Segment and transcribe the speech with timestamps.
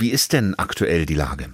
[0.00, 1.52] Wie ist denn aktuell die Lage?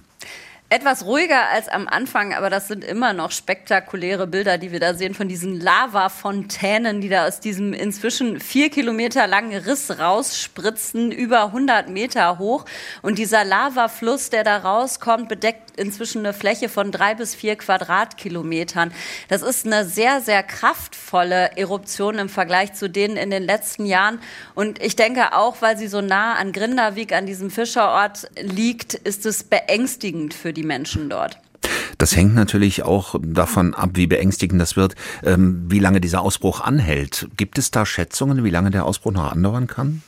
[0.67, 4.95] Etwas ruhiger als am Anfang, aber das sind immer noch spektakuläre Bilder, die wir da
[4.95, 11.45] sehen von diesen Lavafontänen, die da aus diesem inzwischen vier Kilometer langen Riss rausspritzen, über
[11.45, 12.65] 100 Meter hoch.
[13.03, 18.91] Und dieser Lavafluss, der da rauskommt, bedeckt inzwischen eine Fläche von drei bis vier Quadratkilometern.
[19.27, 24.19] Das ist eine sehr, sehr kraftvolle Eruption im Vergleich zu denen in den letzten Jahren.
[24.55, 29.27] Und ich denke auch, weil sie so nah an Grindavik, an diesem Fischerort liegt, ist
[29.27, 31.37] es beängstigend für die Menschen dort.
[31.97, 36.61] Das hängt natürlich auch davon ab, wie beängstigend das wird, ähm, wie lange dieser Ausbruch
[36.61, 37.27] anhält.
[37.37, 40.03] Gibt es da Schätzungen, wie lange der Ausbruch noch andauern kann?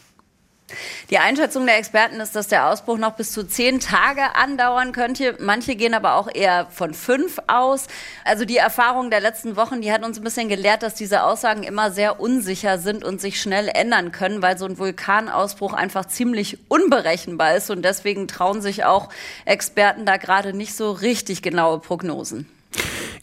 [1.09, 5.37] Die Einschätzung der Experten ist, dass der Ausbruch noch bis zu zehn Tage andauern könnte.
[5.39, 7.87] Manche gehen aber auch eher von fünf aus.
[8.25, 11.63] Also die Erfahrung der letzten Wochen, die hat uns ein bisschen gelehrt, dass diese Aussagen
[11.63, 16.57] immer sehr unsicher sind und sich schnell ändern können, weil so ein Vulkanausbruch einfach ziemlich
[16.67, 17.69] unberechenbar ist.
[17.69, 19.07] Und deswegen trauen sich auch
[19.45, 22.45] Experten da gerade nicht so richtig genaue Prognosen.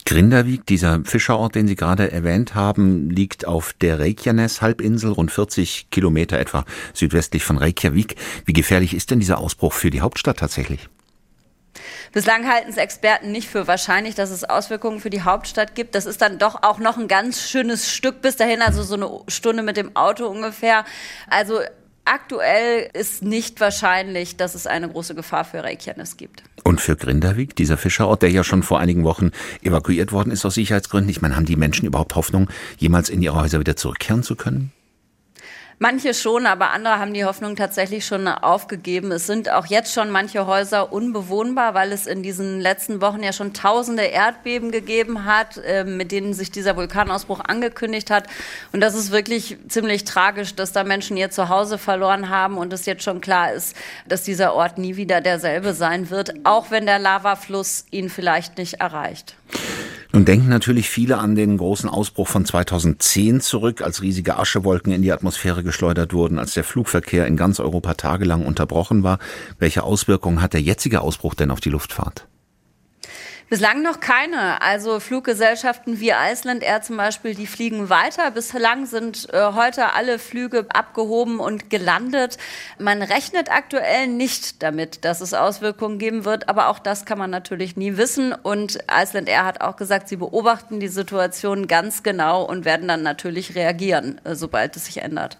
[0.05, 6.37] Grindavik, dieser Fischerort, den Sie gerade erwähnt haben, liegt auf der Reykjanes-Halbinsel, rund 40 Kilometer
[6.37, 8.15] etwa südwestlich von Reykjavik.
[8.45, 10.87] Wie gefährlich ist denn dieser Ausbruch für die Hauptstadt tatsächlich?
[12.13, 15.95] Bislang halten es Experten nicht für wahrscheinlich, dass es Auswirkungen für die Hauptstadt gibt.
[15.95, 19.09] Das ist dann doch auch noch ein ganz schönes Stück bis dahin, also so eine
[19.27, 20.85] Stunde mit dem Auto ungefähr.
[21.27, 21.59] Also
[22.05, 26.43] Aktuell ist nicht wahrscheinlich, dass es eine große Gefahr für Reykjanes gibt.
[26.63, 29.31] Und für Grindavik, dieser Fischerort, der ja schon vor einigen Wochen
[29.63, 33.41] evakuiert worden ist aus Sicherheitsgründen, ich meine, haben die Menschen überhaupt Hoffnung, jemals in ihre
[33.41, 34.71] Häuser wieder zurückkehren zu können?
[35.77, 39.11] Manche schon, aber andere haben die Hoffnung tatsächlich schon aufgegeben.
[39.11, 43.33] Es sind auch jetzt schon manche Häuser unbewohnbar, weil es in diesen letzten Wochen ja
[43.33, 48.27] schon tausende Erdbeben gegeben hat, ähm, mit denen sich dieser Vulkanausbruch angekündigt hat.
[48.71, 52.85] Und das ist wirklich ziemlich tragisch, dass da Menschen ihr Zuhause verloren haben und es
[52.85, 53.75] jetzt schon klar ist,
[54.07, 58.75] dass dieser Ort nie wieder derselbe sein wird, auch wenn der Lavafluss ihn vielleicht nicht
[58.75, 59.35] erreicht.
[60.15, 65.01] Nun denken natürlich viele an den großen Ausbruch von 2010 zurück, als riesige Aschewolken in
[65.01, 69.19] die Atmosphäre geschleudert wurden, als der Flugverkehr in ganz Europa tagelang unterbrochen war.
[69.59, 72.29] Welche Auswirkungen hat der jetzige Ausbruch denn auf die Luftfahrt?
[73.47, 74.59] Bislang noch keine.
[74.63, 78.31] Also Fluggesellschaften wie Iceland Air zum Beispiel, die fliegen weiter.
[78.31, 82.39] Bislang sind äh, heute alle Flüge abgehoben und gelandet.
[82.79, 87.29] Man rechnet aktuell nicht damit, dass es Auswirkungen geben wird, aber auch das kann man
[87.29, 88.33] natürlich nie wissen.
[88.33, 93.03] Und Iceland Air hat auch gesagt, sie beobachten die Situation ganz genau und werden dann
[93.03, 95.33] natürlich reagieren, äh, sobald es sich ändert.